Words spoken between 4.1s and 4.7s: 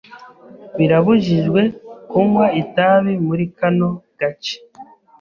gace.